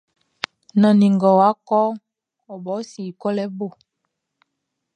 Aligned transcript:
Nannin 0.79 1.13
ngʼɔ́ 1.15 1.33
wá 1.39 1.49
kɔ́ʼn, 1.67 1.93
ɔ 2.51 2.53
bo 2.63 2.73
i 2.81 2.87
sin 2.91 3.09
kɔlɛ 3.21 3.43
bo. 3.57 3.67